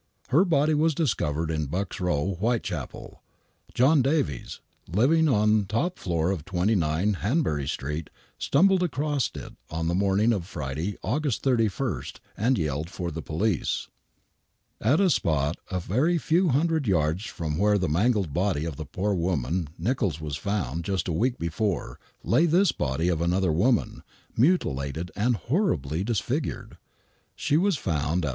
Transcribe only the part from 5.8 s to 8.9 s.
floor of 29 Hanbury Street, stumbled